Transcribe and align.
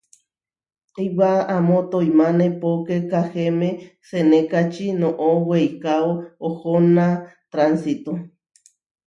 Iʼwá 1.05 1.31
amó 1.55 1.77
toimáne 1.91 2.45
poké 2.61 2.95
Kahéme 3.11 3.69
senékači 4.09 4.85
noʼó 5.01 5.27
weikáo 5.47 6.07
ohóna 6.47 7.05
tránsito. 7.51 8.11